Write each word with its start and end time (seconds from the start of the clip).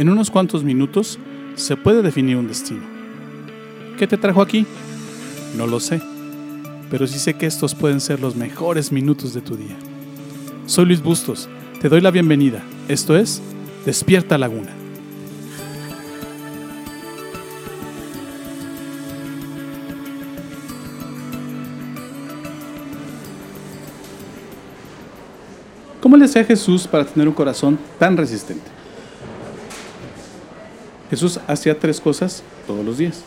En 0.00 0.08
unos 0.08 0.30
cuantos 0.30 0.64
minutos 0.64 1.18
se 1.56 1.76
puede 1.76 2.00
definir 2.00 2.38
un 2.38 2.48
destino. 2.48 2.80
¿Qué 3.98 4.06
te 4.06 4.16
trajo 4.16 4.40
aquí? 4.40 4.64
No 5.58 5.66
lo 5.66 5.78
sé, 5.78 6.00
pero 6.90 7.06
sí 7.06 7.18
sé 7.18 7.34
que 7.34 7.44
estos 7.44 7.74
pueden 7.74 8.00
ser 8.00 8.18
los 8.18 8.34
mejores 8.34 8.92
minutos 8.92 9.34
de 9.34 9.42
tu 9.42 9.56
día. 9.56 9.76
Soy 10.64 10.86
Luis 10.86 11.02
Bustos, 11.02 11.50
te 11.82 11.90
doy 11.90 12.00
la 12.00 12.10
bienvenida. 12.10 12.62
Esto 12.88 13.14
es 13.14 13.42
Despierta 13.84 14.38
Laguna. 14.38 14.70
¿Cómo 26.00 26.16
le 26.16 26.24
hacía 26.24 26.44
Jesús 26.44 26.86
para 26.86 27.04
tener 27.04 27.28
un 27.28 27.34
corazón 27.34 27.78
tan 27.98 28.16
resistente? 28.16 28.79
Jesús 31.10 31.40
hacía 31.48 31.78
tres 31.78 32.00
cosas 32.00 32.44
todos 32.66 32.84
los 32.84 32.98
días. 32.98 33.22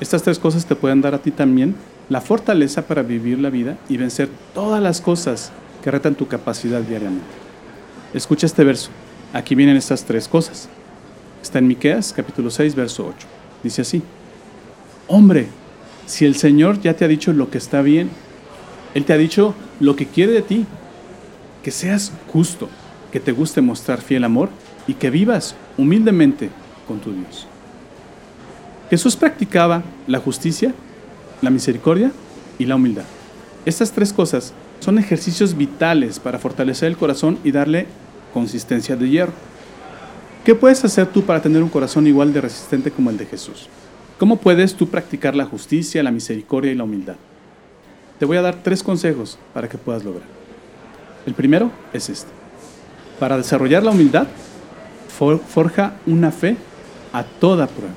Estas 0.00 0.22
tres 0.22 0.38
cosas 0.38 0.66
te 0.66 0.76
pueden 0.76 1.00
dar 1.00 1.14
a 1.14 1.18
ti 1.18 1.30
también 1.30 1.74
la 2.10 2.20
fortaleza 2.20 2.86
para 2.86 3.02
vivir 3.02 3.38
la 3.38 3.48
vida 3.50 3.78
y 3.88 3.96
vencer 3.96 4.28
todas 4.54 4.82
las 4.82 5.00
cosas 5.00 5.50
que 5.82 5.90
retan 5.90 6.14
tu 6.14 6.28
capacidad 6.28 6.82
diariamente. 6.82 7.26
Escucha 8.12 8.46
este 8.46 8.64
verso. 8.64 8.90
Aquí 9.32 9.54
vienen 9.54 9.76
estas 9.76 10.04
tres 10.04 10.28
cosas. 10.28 10.68
Está 11.42 11.58
en 11.58 11.68
Miqueas, 11.68 12.12
capítulo 12.12 12.50
6, 12.50 12.74
verso 12.74 13.06
8. 13.06 13.26
Dice 13.62 13.82
así: 13.82 14.02
Hombre, 15.06 15.46
si 16.06 16.26
el 16.26 16.34
Señor 16.34 16.80
ya 16.80 16.94
te 16.94 17.04
ha 17.04 17.08
dicho 17.08 17.32
lo 17.32 17.50
que 17.50 17.58
está 17.58 17.80
bien, 17.80 18.10
Él 18.94 19.04
te 19.04 19.12
ha 19.12 19.16
dicho 19.16 19.54
lo 19.78 19.96
que 19.96 20.06
quiere 20.06 20.32
de 20.32 20.42
ti, 20.42 20.66
que 21.62 21.70
seas 21.70 22.12
justo, 22.32 22.68
que 23.12 23.20
te 23.20 23.32
guste 23.32 23.60
mostrar 23.60 24.02
fiel 24.02 24.24
amor 24.24 24.50
y 24.86 24.94
que 24.94 25.10
vivas 25.10 25.54
humildemente 25.78 26.50
Jesús 28.90 29.16
practicaba 29.16 29.82
la 30.06 30.18
justicia, 30.18 30.74
la 31.42 31.50
misericordia 31.50 32.10
y 32.58 32.66
la 32.66 32.74
humildad. 32.74 33.04
Estas 33.64 33.92
tres 33.92 34.12
cosas 34.12 34.52
son 34.80 34.98
ejercicios 34.98 35.56
vitales 35.56 36.18
para 36.18 36.38
fortalecer 36.38 36.88
el 36.88 36.96
corazón 36.96 37.38
y 37.44 37.52
darle 37.52 37.86
consistencia 38.34 38.96
de 38.96 39.08
hierro. 39.08 39.32
¿Qué 40.44 40.54
puedes 40.54 40.84
hacer 40.84 41.06
tú 41.06 41.22
para 41.22 41.42
tener 41.42 41.62
un 41.62 41.68
corazón 41.68 42.06
igual 42.06 42.32
de 42.32 42.40
resistente 42.40 42.90
como 42.90 43.10
el 43.10 43.18
de 43.18 43.26
Jesús? 43.26 43.68
¿Cómo 44.18 44.36
puedes 44.36 44.74
tú 44.74 44.88
practicar 44.88 45.36
la 45.36 45.44
justicia, 45.44 46.02
la 46.02 46.10
misericordia 46.10 46.72
y 46.72 46.74
la 46.74 46.84
humildad? 46.84 47.16
Te 48.18 48.24
voy 48.24 48.38
a 48.38 48.42
dar 48.42 48.62
tres 48.62 48.82
consejos 48.82 49.38
para 49.54 49.68
que 49.68 49.78
puedas 49.78 50.04
lograr. 50.04 50.26
El 51.26 51.34
primero 51.34 51.70
es 51.92 52.08
este. 52.08 52.30
Para 53.18 53.36
desarrollar 53.36 53.82
la 53.82 53.90
humildad, 53.90 54.26
forja 55.48 55.94
una 56.06 56.30
fe 56.30 56.56
a 57.12 57.24
toda 57.24 57.66
prueba. 57.66 57.94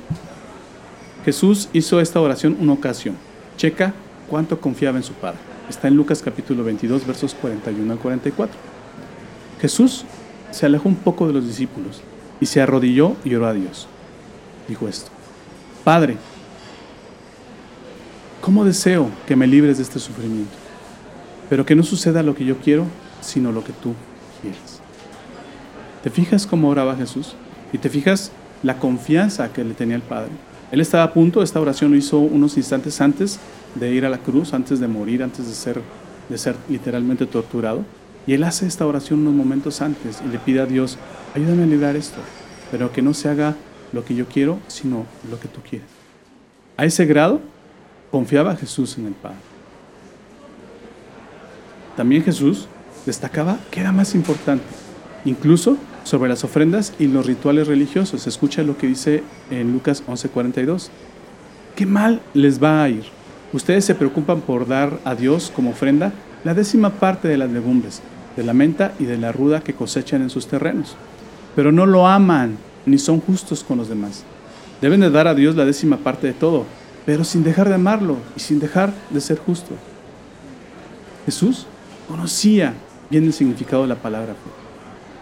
Jesús 1.25 1.69
hizo 1.73 2.01
esta 2.01 2.19
oración 2.19 2.57
una 2.59 2.73
ocasión. 2.73 3.15
Checa 3.57 3.93
cuánto 4.29 4.59
confiaba 4.59 4.97
en 4.97 5.03
su 5.03 5.13
Padre. 5.13 5.39
Está 5.69 5.87
en 5.87 5.95
Lucas 5.95 6.21
capítulo 6.21 6.63
22, 6.63 7.07
versos 7.07 7.33
41 7.35 7.93
al 7.93 7.99
44. 7.99 8.55
Jesús 9.61 10.05
se 10.51 10.65
alejó 10.65 10.89
un 10.89 10.95
poco 10.95 11.27
de 11.27 11.33
los 11.33 11.47
discípulos 11.47 12.01
y 12.39 12.45
se 12.45 12.61
arrodilló 12.61 13.15
y 13.23 13.33
oró 13.35 13.47
a 13.47 13.53
Dios. 13.53 13.87
Dijo 14.67 14.87
esto, 14.87 15.09
Padre, 15.83 16.17
¿cómo 18.41 18.65
deseo 18.65 19.09
que 19.25 19.35
me 19.35 19.47
libres 19.47 19.77
de 19.77 19.83
este 19.83 19.99
sufrimiento? 19.99 20.51
Pero 21.49 21.65
que 21.65 21.75
no 21.75 21.83
suceda 21.83 22.23
lo 22.23 22.35
que 22.35 22.45
yo 22.45 22.57
quiero, 22.57 22.85
sino 23.21 23.51
lo 23.51 23.63
que 23.63 23.73
tú 23.73 23.93
quieres. 24.41 24.81
¿Te 26.03 26.09
fijas 26.09 26.45
cómo 26.45 26.69
oraba 26.69 26.95
Jesús? 26.95 27.35
Y 27.71 27.77
te 27.77 27.89
fijas 27.89 28.31
la 28.63 28.79
confianza 28.79 29.51
que 29.51 29.63
le 29.63 29.73
tenía 29.73 29.95
el 29.95 30.01
Padre. 30.01 30.31
Él 30.71 30.81
estaba 30.81 31.03
a 31.03 31.13
punto, 31.13 31.43
esta 31.43 31.59
oración 31.59 31.91
lo 31.91 31.97
hizo 31.97 32.17
unos 32.17 32.57
instantes 32.57 32.99
antes 33.01 33.39
de 33.75 33.93
ir 33.93 34.05
a 34.05 34.09
la 34.09 34.17
cruz, 34.17 34.53
antes 34.53 34.79
de 34.79 34.87
morir, 34.87 35.21
antes 35.21 35.45
de 35.47 35.53
ser, 35.53 35.81
de 36.29 36.37
ser 36.37 36.55
literalmente 36.67 37.25
torturado. 37.25 37.85
Y 38.25 38.33
él 38.33 38.43
hace 38.43 38.65
esta 38.65 38.87
oración 38.87 39.19
unos 39.19 39.33
momentos 39.33 39.81
antes 39.81 40.21
y 40.25 40.29
le 40.31 40.39
pide 40.39 40.61
a 40.61 40.65
Dios, 40.65 40.97
ayúdame 41.35 41.63
a 41.63 41.67
librar 41.67 41.95
esto, 41.95 42.17
pero 42.71 42.91
que 42.91 43.01
no 43.01 43.13
se 43.13 43.29
haga 43.29 43.55
lo 43.91 44.03
que 44.03 44.15
yo 44.15 44.25
quiero, 44.27 44.59
sino 44.67 45.05
lo 45.29 45.39
que 45.39 45.47
tú 45.47 45.59
quieres. 45.61 45.87
A 46.77 46.85
ese 46.85 47.05
grado 47.05 47.41
confiaba 48.09 48.55
Jesús 48.55 48.97
en 48.97 49.07
el 49.07 49.13
Padre. 49.13 49.37
También 51.95 52.23
Jesús 52.23 52.67
destacaba 53.05 53.59
que 53.69 53.81
era 53.81 53.91
más 53.91 54.15
importante, 54.15 54.65
incluso 55.25 55.77
sobre 56.03 56.29
las 56.29 56.43
ofrendas 56.43 56.93
y 56.99 57.07
los 57.07 57.25
rituales 57.25 57.67
religiosos. 57.67 58.27
Escucha 58.27 58.63
lo 58.63 58.77
que 58.77 58.87
dice 58.87 59.23
en 59.49 59.71
Lucas 59.71 60.03
11:42. 60.07 60.89
¿Qué 61.75 61.85
mal 61.85 62.21
les 62.33 62.61
va 62.61 62.83
a 62.83 62.89
ir? 62.89 63.03
Ustedes 63.53 63.85
se 63.85 63.95
preocupan 63.95 64.41
por 64.41 64.67
dar 64.67 64.99
a 65.05 65.15
Dios 65.15 65.51
como 65.55 65.71
ofrenda 65.71 66.13
la 66.43 66.53
décima 66.53 66.89
parte 66.89 67.27
de 67.27 67.37
las 67.37 67.51
legumbres, 67.51 68.01
de 68.35 68.43
la 68.43 68.53
menta 68.53 68.93
y 68.99 69.05
de 69.05 69.17
la 69.17 69.31
ruda 69.31 69.61
que 69.61 69.73
cosechan 69.73 70.21
en 70.21 70.29
sus 70.29 70.47
terrenos, 70.47 70.95
pero 71.55 71.71
no 71.71 71.85
lo 71.85 72.07
aman 72.07 72.57
ni 72.85 72.97
son 72.97 73.21
justos 73.21 73.63
con 73.63 73.77
los 73.77 73.89
demás. 73.89 74.23
Deben 74.81 74.99
de 74.99 75.09
dar 75.09 75.27
a 75.27 75.35
Dios 75.35 75.55
la 75.55 75.65
décima 75.65 75.97
parte 75.97 76.27
de 76.27 76.33
todo, 76.33 76.65
pero 77.05 77.23
sin 77.23 77.43
dejar 77.43 77.69
de 77.69 77.75
amarlo 77.75 78.17
y 78.35 78.39
sin 78.39 78.59
dejar 78.59 78.93
de 79.09 79.21
ser 79.21 79.37
justo. 79.37 79.75
Jesús 81.25 81.67
conocía 82.07 82.73
bien 83.09 83.23
el 83.23 83.33
significado 83.33 83.83
de 83.83 83.89
la 83.89 83.95
palabra. 83.95 84.35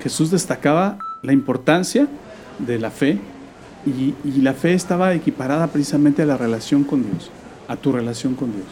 Jesús 0.02 0.32
destacaba 0.32 0.98
la 1.22 1.34
importancia 1.34 2.08
de 2.60 2.80
la 2.80 2.92
fe 2.92 3.20
y, 3.86 4.14
la 4.42 4.54
fe 4.54 4.74
estaba 4.74 5.14
equiparada 5.14 5.68
precisamente 5.68 6.22
a 6.22 6.26
la 6.26 6.38
relación 6.38 6.84
con 6.84 7.04
Dios, 7.04 7.32
a 7.68 7.76
tu 7.76 7.92
relación 7.92 8.36
con 8.36 8.52
Dios. 8.52 8.68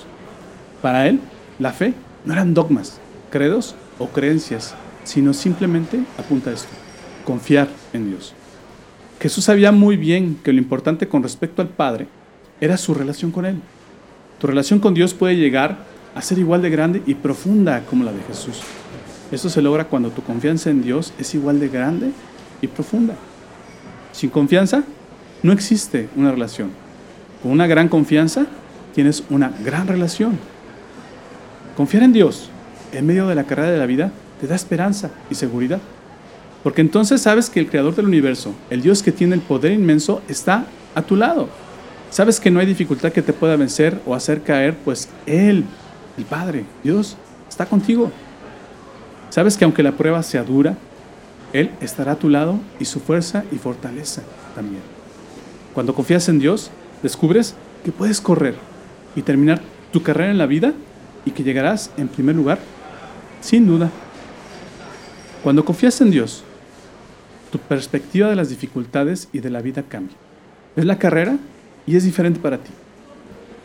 Para 0.81 1.07
él, 1.07 1.19
la 1.57 1.71
fe 1.71 1.93
no 2.25 2.33
eran 2.33 2.53
dogmas, 2.53 2.99
credos 3.29 3.75
o 3.97 4.07
creencias, 4.07 4.75
sino 5.03 5.33
simplemente, 5.33 5.99
apunta 6.17 6.51
esto, 6.51 6.69
confiar 7.25 7.67
en 7.93 8.09
Dios. 8.09 8.33
Jesús 9.19 9.43
sabía 9.43 9.71
muy 9.71 9.97
bien 9.97 10.39
que 10.43 10.53
lo 10.53 10.59
importante 10.59 11.07
con 11.07 11.23
respecto 11.23 11.61
al 11.61 11.69
Padre 11.69 12.07
era 12.61 12.77
su 12.77 12.93
relación 12.93 13.31
con 13.31 13.45
Él. 13.45 13.59
Tu 14.39 14.47
relación 14.47 14.79
con 14.79 14.93
Dios 14.93 15.13
puede 15.13 15.35
llegar 15.35 15.77
a 16.15 16.21
ser 16.21 16.39
igual 16.39 16.61
de 16.61 16.69
grande 16.69 17.03
y 17.05 17.15
profunda 17.15 17.81
como 17.85 18.03
la 18.03 18.13
de 18.13 18.21
Jesús. 18.23 18.61
Esto 19.31 19.49
se 19.49 19.61
logra 19.61 19.85
cuando 19.85 20.09
tu 20.09 20.23
confianza 20.23 20.69
en 20.69 20.81
Dios 20.81 21.13
es 21.19 21.35
igual 21.35 21.59
de 21.59 21.69
grande 21.69 22.11
y 22.61 22.67
profunda. 22.67 23.15
Sin 24.11 24.29
confianza 24.29 24.83
no 25.43 25.51
existe 25.51 26.09
una 26.15 26.31
relación. 26.31 26.71
Con 27.43 27.51
una 27.51 27.67
gran 27.67 27.89
confianza 27.89 28.47
tienes 28.93 29.23
una 29.29 29.51
gran 29.63 29.87
relación. 29.87 30.39
Confiar 31.77 32.03
en 32.03 32.13
Dios 32.13 32.49
en 32.91 33.05
medio 33.05 33.27
de 33.27 33.35
la 33.35 33.43
carrera 33.43 33.71
de 33.71 33.77
la 33.77 33.85
vida 33.85 34.11
te 34.41 34.47
da 34.47 34.55
esperanza 34.55 35.11
y 35.29 35.35
seguridad. 35.35 35.79
Porque 36.63 36.81
entonces 36.81 37.21
sabes 37.21 37.49
que 37.49 37.59
el 37.59 37.69
creador 37.69 37.95
del 37.95 38.07
universo, 38.07 38.53
el 38.69 38.81
Dios 38.81 39.03
que 39.03 39.11
tiene 39.11 39.35
el 39.35 39.41
poder 39.41 39.71
inmenso, 39.71 40.21
está 40.27 40.65
a 40.95 41.01
tu 41.01 41.15
lado. 41.15 41.47
Sabes 42.09 42.39
que 42.39 42.51
no 42.51 42.59
hay 42.59 42.65
dificultad 42.65 43.13
que 43.13 43.21
te 43.21 43.31
pueda 43.31 43.55
vencer 43.55 44.01
o 44.05 44.15
hacer 44.15 44.41
caer, 44.41 44.75
pues 44.83 45.07
Él, 45.25 45.63
el 46.17 46.25
Padre, 46.25 46.65
Dios, 46.83 47.15
está 47.47 47.65
contigo. 47.65 48.11
Sabes 49.29 49.57
que 49.57 49.65
aunque 49.65 49.83
la 49.83 49.91
prueba 49.93 50.23
sea 50.23 50.43
dura, 50.43 50.75
Él 51.53 51.71
estará 51.81 52.13
a 52.13 52.19
tu 52.19 52.29
lado 52.29 52.59
y 52.79 52.85
su 52.85 52.99
fuerza 52.99 53.43
y 53.51 53.57
fortaleza 53.57 54.23
también. 54.55 54.81
Cuando 55.73 55.93
confías 55.93 56.27
en 56.29 56.39
Dios, 56.39 56.71
descubres 57.03 57.55
que 57.83 57.91
puedes 57.91 58.21
correr 58.21 58.55
y 59.15 59.21
terminar 59.21 59.61
tu 59.91 60.01
carrera 60.01 60.31
en 60.31 60.37
la 60.37 60.45
vida 60.45 60.73
y 61.25 61.31
que 61.31 61.43
llegarás 61.43 61.91
en 61.97 62.07
primer 62.07 62.35
lugar, 62.35 62.59
sin 63.41 63.67
duda. 63.67 63.89
Cuando 65.43 65.63
confías 65.63 66.01
en 66.01 66.11
Dios, 66.11 66.43
tu 67.51 67.59
perspectiva 67.59 68.29
de 68.29 68.35
las 68.35 68.49
dificultades 68.49 69.29
y 69.31 69.39
de 69.39 69.49
la 69.49 69.61
vida 69.61 69.83
cambia. 69.83 70.15
Ves 70.75 70.85
la 70.85 70.99
carrera 70.99 71.37
y 71.85 71.95
es 71.95 72.03
diferente 72.03 72.39
para 72.39 72.57
ti. 72.57 72.71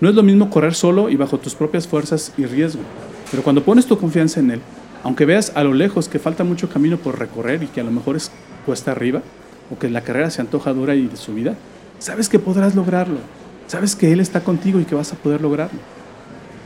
No 0.01 0.09
es 0.09 0.15
lo 0.15 0.23
mismo 0.23 0.51
correr 0.51 0.75
solo 0.75 1.09
y 1.09 1.17
bajo 1.17 1.39
tus 1.39 1.55
propias 1.55 1.87
fuerzas 1.87 2.33
y 2.37 2.47
riesgo, 2.47 2.83
pero 3.31 3.43
cuando 3.43 3.63
pones 3.63 3.87
tu 3.87 3.99
confianza 3.99 4.41
en 4.41 4.53
Él, 4.53 4.61
aunque 5.05 5.27
veas 5.27 5.53
a 5.55 5.63
lo 5.63 5.75
lejos 5.75 6.09
que 6.09 6.19
falta 6.19 6.45
mucho 6.45 6.69
camino 6.69 6.97
por 6.97 7.19
recorrer 7.19 7.63
y 7.63 7.67
que 7.67 7.81
a 7.81 7.85
lo 7.85 7.91
mejor 7.91 8.17
es 8.17 8.33
cuesta 8.67 8.91
arriba, 8.91 9.23
o 9.71 9.79
que 9.79 9.89
la 9.89 10.01
carrera 10.01 10.31
se 10.31 10.41
antoja 10.41 10.73
dura 10.73 10.95
y 10.95 11.07
de 11.07 11.17
subida, 11.17 11.55
sabes 11.99 12.29
que 12.29 12.39
podrás 12.39 12.75
lograrlo. 12.75 13.19
Sabes 13.67 13.95
que 13.97 14.13
Él 14.13 14.21
está 14.21 14.41
contigo 14.41 14.81
y 14.81 14.85
que 14.85 14.95
vas 14.95 15.13
a 15.13 15.17
poder 15.17 15.41
lograrlo. 15.41 15.79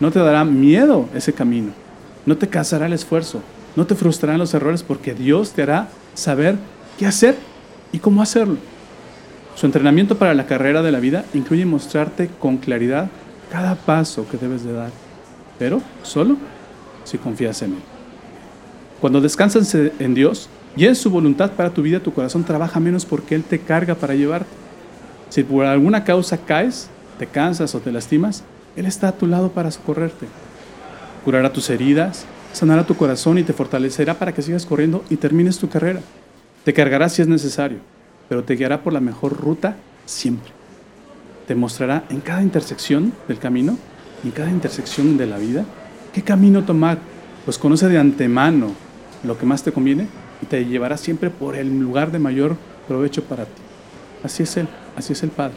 No 0.01 0.11
te 0.11 0.21
dará 0.21 0.45
miedo 0.45 1.09
ese 1.15 1.33
camino. 1.33 1.73
No 2.27 2.37
te 2.37 2.49
cansará 2.49 2.87
el 2.87 2.93
esfuerzo. 2.93 3.43
No 3.77 3.87
te 3.87 3.95
frustrarán 3.95 4.39
los 4.39 4.55
errores 4.55 4.83
porque 4.83 5.15
Dios 5.15 5.53
te 5.53 5.63
hará 5.63 5.89
saber 6.15 6.57
qué 6.99 7.07
hacer 7.07 7.37
y 7.93 7.99
cómo 7.99 8.23
hacerlo. 8.23 8.57
Su 9.55 9.67
entrenamiento 9.67 10.17
para 10.19 10.35
la 10.35 10.47
carrera 10.47 10.83
de 10.83 10.93
la 10.93 11.01
vida 11.01 11.25
incluye 11.35 11.67
mostrarte 11.67 12.29
con 12.39 12.59
claridad 12.59 13.09
cada 13.51 13.75
paso 13.75 14.29
que 14.29 14.37
debes 14.37 14.63
de 14.63 14.73
dar, 14.73 14.91
pero 15.59 15.81
solo 16.03 16.37
si 17.05 17.19
confías 17.19 17.63
en 17.63 17.73
Él. 17.73 17.98
Cuando 19.01 19.21
descansas 19.21 19.75
en 19.75 20.15
Dios, 20.15 20.49
Y 20.77 20.87
es 20.87 20.99
su 20.99 21.11
voluntad 21.11 21.53
para 21.53 21.71
tu 21.71 21.83
vida, 21.83 21.99
tu 21.99 22.13
corazón 22.13 22.45
trabaja 22.45 22.79
menos 22.79 23.05
porque 23.05 23.35
Él 23.35 23.43
te 23.43 23.59
carga 23.59 23.97
para 23.97 24.15
llevarte. 24.15 24.51
Si 25.29 25.43
por 25.43 25.67
alguna 25.67 26.05
causa 26.05 26.39
caes, 26.39 26.89
te 27.19 27.27
cansas 27.27 27.75
o 27.75 27.81
te 27.81 27.91
lastimas, 27.91 28.45
Él 28.77 28.87
está 28.87 29.09
a 29.09 29.13
tu 29.13 29.27
lado 29.27 29.51
para 29.51 29.73
socorrerte. 29.73 30.27
Curará 31.25 31.53
tus 31.53 31.69
heridas, 31.69 32.27
sanará 32.53 32.87
tu 32.87 32.95
corazón 32.95 33.39
y 33.39 33.43
te 33.43 33.53
fortalecerá 33.53 34.15
para 34.15 34.33
que 34.33 34.43
sigas 34.43 34.67
corriendo 34.67 35.05
y 35.11 35.17
termines 35.17 35.59
tu 35.59 35.69
carrera. 35.69 36.01
Te 36.65 36.73
cargará 36.73 37.09
si 37.09 37.23
es 37.23 37.29
necesario, 37.29 37.79
pero 38.29 38.45
te 38.45 38.55
guiará 38.55 38.83
por 38.83 38.93
la 38.93 39.01
mejor 39.01 39.37
ruta 39.37 39.77
siempre. 40.07 40.53
Te 41.49 41.57
mostrará 41.57 42.05
en 42.09 42.21
cada 42.21 42.43
intersección 42.43 43.13
del 43.27 43.41
camino, 43.41 43.77
en 44.23 44.31
cada 44.31 44.51
intersección 44.51 45.17
de 45.17 45.27
la 45.27 45.39
vida, 45.39 45.65
qué 46.13 46.23
camino 46.23 46.65
tomar, 46.65 46.99
pues 47.45 47.59
conoce 47.59 47.89
de 47.89 47.99
antemano 47.99 48.88
lo 49.25 49.39
que 49.39 49.47
más 49.47 49.63
te 49.63 49.73
conviene 49.73 50.07
y 50.43 50.47
te 50.47 50.65
llevará 50.65 50.97
siempre 50.97 51.31
por 51.31 51.57
el 51.57 51.79
lugar 51.79 52.13
de 52.13 52.19
mayor 52.19 52.57
provecho 52.87 53.25
para 53.25 53.45
ti. 53.45 53.63
Así 54.23 54.43
es 54.43 54.57
Él, 54.57 54.69
así 54.97 55.13
es 55.13 55.23
el 55.23 55.31
Padre. 55.31 55.57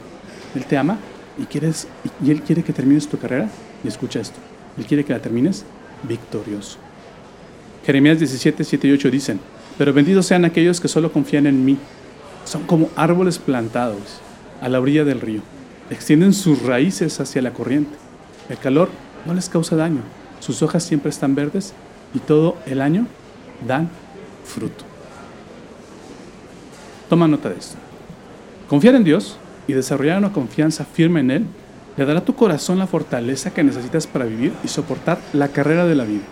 Él 0.55 0.65
te 0.65 0.77
ama 0.77 0.97
y, 1.37 1.45
quieres, 1.45 1.87
y 2.23 2.31
Él 2.31 2.41
quiere 2.41 2.63
que 2.63 2.73
termines 2.73 3.07
tu 3.07 3.17
carrera. 3.17 3.49
Y 3.83 3.87
escucha 3.87 4.19
esto, 4.19 4.37
Él 4.77 4.85
quiere 4.85 5.03
que 5.03 5.13
la 5.13 5.21
termines 5.21 5.65
victorioso. 6.03 6.77
Jeremías 7.85 8.19
17, 8.19 8.63
7 8.63 8.87
y 8.87 8.91
8 8.91 9.09
dicen, 9.09 9.39
pero 9.77 9.93
benditos 9.93 10.25
sean 10.25 10.45
aquellos 10.45 10.79
que 10.79 10.87
solo 10.87 11.11
confían 11.11 11.47
en 11.47 11.65
mí. 11.65 11.77
Son 12.45 12.63
como 12.63 12.89
árboles 12.95 13.39
plantados 13.39 14.19
a 14.61 14.69
la 14.69 14.79
orilla 14.79 15.03
del 15.03 15.21
río. 15.21 15.41
Extienden 15.89 16.33
sus 16.33 16.61
raíces 16.61 17.19
hacia 17.19 17.41
la 17.41 17.53
corriente. 17.53 17.95
El 18.49 18.57
calor 18.57 18.89
no 19.25 19.33
les 19.33 19.49
causa 19.49 19.75
daño. 19.75 20.01
Sus 20.39 20.61
hojas 20.61 20.83
siempre 20.83 21.09
están 21.09 21.35
verdes 21.35 21.73
y 22.13 22.19
todo 22.19 22.57
el 22.65 22.81
año 22.81 23.07
dan 23.67 23.89
fruto. 24.45 24.85
Toma 27.09 27.27
nota 27.27 27.49
de 27.49 27.59
esto. 27.59 27.75
Confiar 28.67 28.95
en 28.95 29.03
Dios 29.03 29.37
y 29.67 29.73
desarrollar 29.73 30.17
una 30.17 30.31
confianza 30.31 30.85
firme 30.85 31.19
en 31.19 31.31
Él 31.31 31.45
le 31.97 32.05
dará 32.05 32.19
a 32.19 32.25
tu 32.25 32.35
corazón 32.35 32.79
la 32.79 32.87
fortaleza 32.87 33.53
que 33.53 33.63
necesitas 33.63 34.07
para 34.07 34.25
vivir 34.25 34.53
y 34.63 34.67
soportar 34.67 35.19
la 35.33 35.49
carrera 35.49 35.85
de 35.85 35.95
la 35.95 36.05
vida. 36.05 36.23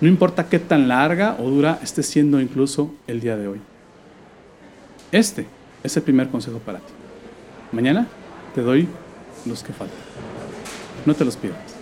No 0.00 0.08
importa 0.08 0.48
qué 0.48 0.58
tan 0.58 0.88
larga 0.88 1.36
o 1.38 1.48
dura 1.48 1.78
esté 1.82 2.02
siendo 2.02 2.40
incluso 2.40 2.92
el 3.06 3.20
día 3.20 3.36
de 3.36 3.48
hoy. 3.48 3.60
Este 5.12 5.46
es 5.82 5.96
el 5.96 6.02
primer 6.02 6.28
consejo 6.28 6.58
para 6.58 6.78
ti. 6.78 6.92
Mañana 7.72 8.06
te 8.54 8.62
doy 8.62 8.88
los 9.46 9.62
que 9.62 9.72
faltan. 9.72 9.96
No 11.06 11.14
te 11.14 11.24
los 11.24 11.36
pierdas. 11.36 11.81